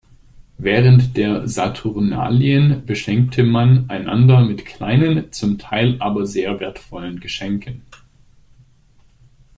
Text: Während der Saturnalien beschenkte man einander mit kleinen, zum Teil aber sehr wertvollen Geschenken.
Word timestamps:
Während 0.57 1.15
der 1.15 1.47
Saturnalien 1.47 2.87
beschenkte 2.87 3.43
man 3.43 3.87
einander 3.91 4.41
mit 4.43 4.65
kleinen, 4.65 5.31
zum 5.31 5.59
Teil 5.59 5.97
aber 6.01 6.25
sehr 6.25 6.59
wertvollen 6.59 7.19
Geschenken. 7.19 7.83